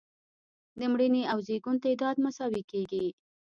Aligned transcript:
د 0.79 0.81
مړینې 0.93 1.23
او 1.31 1.37
زیږون 1.47 1.75
تعداد 1.85 2.15
مساوي 2.25 2.63
کیږي. 2.71 3.05